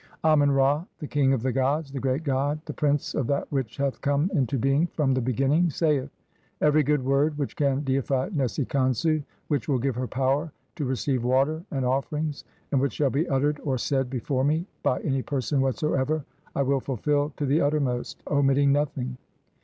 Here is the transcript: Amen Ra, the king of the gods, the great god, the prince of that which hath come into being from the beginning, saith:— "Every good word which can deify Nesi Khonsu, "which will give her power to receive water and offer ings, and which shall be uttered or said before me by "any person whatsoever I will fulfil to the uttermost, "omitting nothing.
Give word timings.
Amen 0.23 0.49
Ra, 0.49 0.83
the 0.97 1.05
king 1.05 1.31
of 1.31 1.43
the 1.43 1.51
gods, 1.51 1.91
the 1.91 1.99
great 1.99 2.23
god, 2.23 2.59
the 2.65 2.73
prince 2.73 3.13
of 3.13 3.27
that 3.27 3.51
which 3.51 3.77
hath 3.77 4.01
come 4.01 4.31
into 4.33 4.57
being 4.57 4.87
from 4.87 5.13
the 5.13 5.21
beginning, 5.21 5.69
saith:— 5.69 6.09
"Every 6.61 6.81
good 6.81 7.05
word 7.05 7.37
which 7.37 7.55
can 7.55 7.81
deify 7.81 8.29
Nesi 8.29 8.65
Khonsu, 8.67 9.21
"which 9.47 9.67
will 9.69 9.77
give 9.77 9.93
her 9.93 10.07
power 10.07 10.51
to 10.77 10.85
receive 10.85 11.23
water 11.23 11.63
and 11.69 11.85
offer 11.85 12.17
ings, 12.17 12.43
and 12.71 12.81
which 12.81 12.93
shall 12.93 13.11
be 13.11 13.29
uttered 13.29 13.59
or 13.63 13.77
said 13.77 14.09
before 14.09 14.43
me 14.43 14.65
by 14.81 14.99
"any 15.01 15.21
person 15.21 15.61
whatsoever 15.61 16.25
I 16.55 16.63
will 16.63 16.79
fulfil 16.79 17.31
to 17.37 17.45
the 17.45 17.61
uttermost, 17.61 18.23
"omitting 18.25 18.71
nothing. 18.71 19.17